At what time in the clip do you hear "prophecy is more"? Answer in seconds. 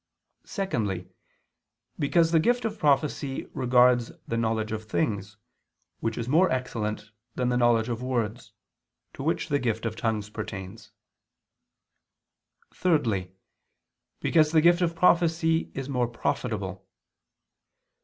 14.95-16.07